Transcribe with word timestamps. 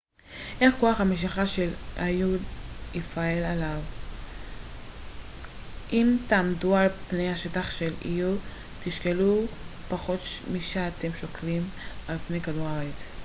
איך 0.61 0.75
כוח 0.79 1.01
המשיכה 1.01 1.47
של 1.47 1.69
איו 1.99 2.27
יפעל 2.95 3.37
עליי 3.45 3.81
אם 5.91 6.17
תעמדו 6.27 6.75
על 6.75 6.89
פני 7.09 7.29
השטח 7.31 7.71
של 7.71 7.93
איו 8.05 8.35
תשקלו 8.83 9.43
פחות 9.89 10.19
משאתם 10.53 11.09
שוקלים 11.21 11.69
על 12.07 12.17
פני 12.27 12.41
כדור 12.41 12.67
הארץ 12.67 13.09